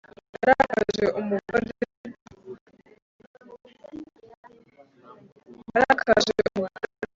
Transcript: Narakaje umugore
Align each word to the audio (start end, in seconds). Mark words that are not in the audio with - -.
Narakaje 0.41 1.05
umugore 1.19 1.69